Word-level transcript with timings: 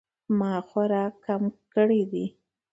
ما 0.39 0.53
خوراک 0.67 1.13
کم 1.25 1.43
کړی 1.73 2.01
دی 2.11 2.25